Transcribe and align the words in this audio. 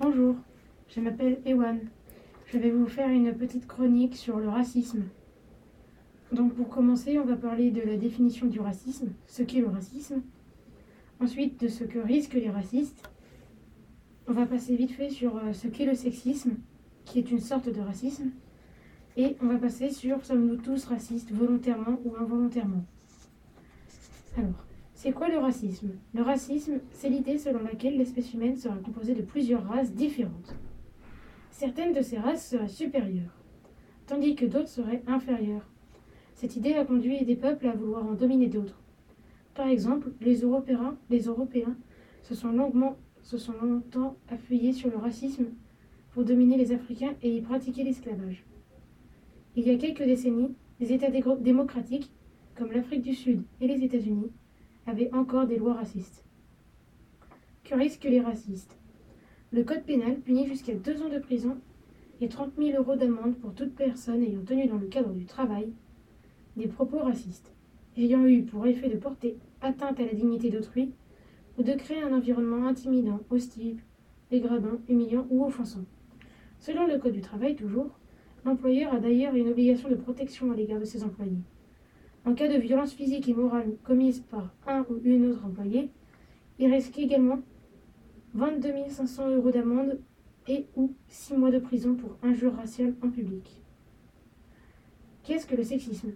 Bonjour, 0.00 0.36
je 0.88 1.00
m'appelle 1.00 1.40
Ewan. 1.44 1.80
Je 2.46 2.56
vais 2.56 2.70
vous 2.70 2.86
faire 2.86 3.08
une 3.08 3.34
petite 3.34 3.66
chronique 3.66 4.14
sur 4.14 4.38
le 4.38 4.48
racisme. 4.48 5.02
Donc 6.30 6.54
pour 6.54 6.68
commencer, 6.68 7.18
on 7.18 7.24
va 7.24 7.34
parler 7.34 7.72
de 7.72 7.80
la 7.80 7.96
définition 7.96 8.46
du 8.46 8.60
racisme, 8.60 9.08
ce 9.26 9.42
qu'est 9.42 9.58
le 9.58 9.66
racisme. 9.66 10.22
Ensuite, 11.18 11.60
de 11.60 11.66
ce 11.66 11.82
que 11.82 11.98
risquent 11.98 12.34
les 12.34 12.48
racistes. 12.48 13.10
On 14.28 14.32
va 14.32 14.46
passer 14.46 14.76
vite 14.76 14.92
fait 14.92 15.10
sur 15.10 15.36
euh, 15.36 15.52
ce 15.52 15.66
qu'est 15.66 15.86
le 15.86 15.96
sexisme, 15.96 16.52
qui 17.04 17.18
est 17.18 17.32
une 17.32 17.40
sorte 17.40 17.68
de 17.68 17.80
racisme. 17.80 18.30
Et 19.16 19.36
on 19.42 19.46
va 19.46 19.58
passer 19.58 19.90
sur 19.90 20.24
sommes-nous 20.24 20.58
tous 20.58 20.84
racistes, 20.84 21.32
volontairement 21.32 21.98
ou 22.04 22.14
involontairement. 22.20 22.84
Alors, 24.36 24.67
c'est 24.98 25.12
quoi 25.12 25.28
le 25.28 25.38
racisme? 25.38 25.92
Le 26.12 26.22
racisme, 26.22 26.80
c'est 26.90 27.08
l'idée 27.08 27.38
selon 27.38 27.62
laquelle 27.62 27.96
l'espèce 27.96 28.34
humaine 28.34 28.56
sera 28.56 28.74
composée 28.78 29.14
de 29.14 29.22
plusieurs 29.22 29.62
races 29.62 29.92
différentes. 29.92 30.56
Certaines 31.52 31.92
de 31.92 32.02
ces 32.02 32.18
races 32.18 32.50
seraient 32.50 32.66
supérieures, 32.66 33.44
tandis 34.08 34.34
que 34.34 34.44
d'autres 34.44 34.66
seraient 34.66 35.04
inférieures. 35.06 35.68
Cette 36.34 36.56
idée 36.56 36.74
a 36.74 36.84
conduit 36.84 37.24
des 37.24 37.36
peuples 37.36 37.68
à 37.68 37.76
vouloir 37.76 38.04
en 38.04 38.14
dominer 38.14 38.48
d'autres. 38.48 38.82
Par 39.54 39.68
exemple, 39.68 40.10
les 40.20 40.40
Européens, 40.40 40.96
les 41.10 41.26
Européens 41.26 41.76
se, 42.22 42.34
sont 42.34 42.50
longtemps 43.62 44.16
appuyés 44.28 44.72
sur 44.72 44.90
le 44.90 44.96
racisme 44.96 45.46
pour 46.10 46.24
dominer 46.24 46.56
les 46.56 46.72
Africains 46.72 47.14
et 47.22 47.36
y 47.36 47.40
pratiquer 47.40 47.84
l'esclavage. 47.84 48.44
Il 49.54 49.64
y 49.64 49.70
a 49.70 49.78
quelques 49.78 50.02
décennies, 50.02 50.56
les 50.80 50.92
États 50.92 51.12
démocratiques, 51.38 52.10
comme 52.56 52.72
l'Afrique 52.72 53.02
du 53.02 53.14
Sud 53.14 53.44
et 53.60 53.68
les 53.68 53.84
États-Unis, 53.84 54.32
avait 54.88 55.12
encore 55.14 55.46
des 55.46 55.58
lois 55.58 55.74
racistes. 55.74 56.24
Que 57.64 57.74
risquent 57.74 58.04
les 58.04 58.20
racistes? 58.20 58.78
Le 59.52 59.62
Code 59.62 59.82
pénal 59.82 60.18
punit 60.20 60.46
jusqu'à 60.46 60.74
deux 60.74 61.02
ans 61.02 61.10
de 61.10 61.18
prison 61.18 61.58
et 62.20 62.28
30 62.28 62.52
000 62.58 62.70
euros 62.78 62.96
d'amende 62.96 63.36
pour 63.36 63.54
toute 63.54 63.74
personne 63.74 64.22
ayant 64.22 64.42
tenu 64.44 64.66
dans 64.66 64.78
le 64.78 64.86
cadre 64.86 65.12
du 65.12 65.26
travail 65.26 65.72
des 66.56 66.66
propos 66.66 66.98
racistes, 66.98 67.52
ayant 67.96 68.24
eu 68.24 68.42
pour 68.42 68.66
effet 68.66 68.88
de 68.88 68.96
porter 68.96 69.36
atteinte 69.60 70.00
à 70.00 70.06
la 70.06 70.14
dignité 70.14 70.50
d'autrui 70.50 70.92
ou 71.58 71.62
de 71.62 71.72
créer 71.72 72.02
un 72.02 72.16
environnement 72.16 72.66
intimidant, 72.66 73.20
hostile, 73.30 73.78
dégradant, 74.30 74.78
humiliant 74.88 75.26
ou 75.30 75.44
offensant. 75.44 75.84
Selon 76.60 76.86
le 76.86 76.98
Code 76.98 77.12
du 77.12 77.20
travail, 77.20 77.56
toujours, 77.56 77.98
l'employeur 78.44 78.94
a 78.94 79.00
d'ailleurs 79.00 79.34
une 79.34 79.48
obligation 79.48 79.88
de 79.88 79.94
protection 79.94 80.50
à 80.50 80.56
l'égard 80.56 80.80
de 80.80 80.84
ses 80.84 81.04
employés. 81.04 81.42
En 82.28 82.34
cas 82.34 82.46
de 82.46 82.58
violence 82.58 82.92
physique 82.92 83.26
et 83.30 83.32
morale 83.32 83.78
commise 83.84 84.20
par 84.20 84.52
un 84.66 84.84
ou 84.90 85.00
une 85.02 85.30
autre 85.30 85.46
employé, 85.46 85.88
il 86.58 86.70
risque 86.70 86.98
également 86.98 87.38
22 88.34 88.70
500 88.90 89.30
euros 89.30 89.50
d'amende 89.50 89.98
et 90.46 90.66
ou 90.76 90.92
6 91.08 91.38
mois 91.38 91.50
de 91.50 91.58
prison 91.58 91.94
pour 91.94 92.18
injure 92.22 92.54
raciale 92.54 92.94
en 93.02 93.08
public. 93.08 93.62
Qu'est-ce 95.24 95.46
que 95.46 95.56
le 95.56 95.62
sexisme? 95.62 96.10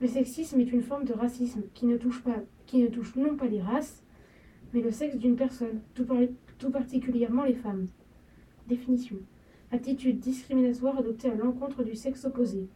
Le 0.00 0.06
sexisme 0.06 0.60
est 0.60 0.70
une 0.70 0.82
forme 0.82 1.04
de 1.04 1.14
racisme 1.14 1.62
qui 1.74 1.86
ne 1.86 1.96
touche, 1.96 2.22
pas, 2.22 2.44
qui 2.66 2.78
ne 2.78 2.86
touche 2.86 3.16
non 3.16 3.34
pas 3.34 3.48
les 3.48 3.60
races, 3.60 4.04
mais 4.72 4.82
le 4.82 4.92
sexe 4.92 5.16
d'une 5.16 5.34
personne, 5.34 5.80
tout 5.94 6.70
particulièrement 6.70 7.42
les 7.42 7.54
femmes. 7.54 7.88
Définition. 8.68 9.16
Attitude 9.72 10.20
discriminatoire 10.20 10.96
adoptée 10.96 11.28
à 11.28 11.34
l'encontre 11.34 11.82
du 11.82 11.96
sexe 11.96 12.24
opposé 12.24 12.68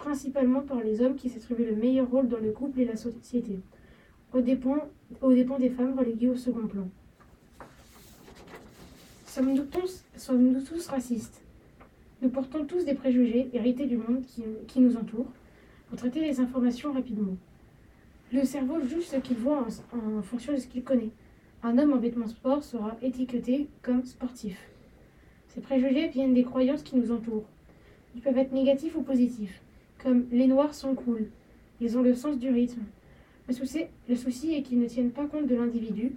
principalement 0.00 0.62
par 0.62 0.80
les 0.82 1.02
hommes 1.02 1.14
qui 1.14 1.28
s'attribuent 1.28 1.66
le 1.66 1.76
meilleur 1.76 2.08
rôle 2.10 2.28
dans 2.28 2.38
le 2.38 2.52
couple 2.52 2.80
et 2.80 2.84
la 2.86 2.96
société, 2.96 3.60
au 4.32 4.40
dépens, 4.40 4.88
des 5.58 5.70
femmes 5.70 5.98
reléguées 5.98 6.28
au 6.30 6.36
second 6.36 6.66
plan. 6.66 6.88
Sommes-nous 9.26 9.64
tous, 9.64 10.02
sommes 10.16 10.64
tous 10.64 10.86
racistes? 10.88 11.42
Nous 12.22 12.30
portons 12.30 12.64
tous 12.64 12.84
des 12.84 12.94
préjugés 12.94 13.50
hérités 13.52 13.86
du 13.86 13.96
monde 13.96 14.24
qui, 14.66 14.80
nous 14.80 14.96
entoure 14.96 15.26
pour 15.88 15.98
traiter 15.98 16.20
les 16.20 16.40
informations 16.40 16.92
rapidement. 16.92 17.36
Le 18.32 18.44
cerveau 18.44 18.80
juge 18.80 19.06
ce 19.06 19.16
qu'il 19.16 19.36
voit 19.36 19.66
en, 19.92 20.18
en 20.18 20.22
fonction 20.22 20.52
de 20.52 20.58
ce 20.58 20.66
qu'il 20.66 20.82
connaît. 20.82 21.10
Un 21.62 21.76
homme 21.78 21.92
en 21.92 21.98
vêtements 21.98 22.26
sport 22.26 22.64
sera 22.64 22.96
étiqueté 23.02 23.68
comme 23.82 24.04
sportif. 24.04 24.58
Ces 25.48 25.60
préjugés 25.60 26.08
viennent 26.08 26.34
des 26.34 26.44
croyances 26.44 26.82
qui 26.82 26.96
nous 26.96 27.12
entourent. 27.12 27.48
Ils 28.14 28.22
peuvent 28.22 28.38
être 28.38 28.52
négatifs 28.52 28.96
ou 28.96 29.02
positifs 29.02 29.60
comme 30.02 30.26
les 30.30 30.46
noirs 30.46 30.74
sont 30.74 30.94
cool, 30.94 31.26
ils 31.80 31.96
ont 31.98 32.02
le 32.02 32.14
sens 32.14 32.38
du 32.38 32.50
rythme. 32.50 32.82
Le 33.48 33.54
souci, 33.54 33.84
le 34.08 34.16
souci 34.16 34.54
est 34.54 34.62
qu'ils 34.62 34.80
ne 34.80 34.86
tiennent 34.86 35.10
pas 35.10 35.26
compte 35.26 35.46
de 35.46 35.54
l'individu, 35.54 36.12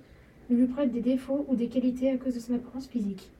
ne 0.49 0.57
lui 0.57 0.67
prêtent 0.67 0.91
des 0.91 1.01
défauts 1.01 1.45
ou 1.47 1.55
des 1.55 1.67
qualités 1.67 2.09
à 2.09 2.17
cause 2.17 2.35
de 2.35 2.39
son 2.39 2.53
apparence 2.55 2.87
physique. 2.87 3.31